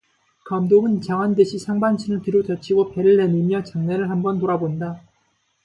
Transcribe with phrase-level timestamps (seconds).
[0.45, 4.99] 감독은 장한 듯이 상반신을 뒤로 젖히고 배를 내밀며 장내를 한 번 돌아본다.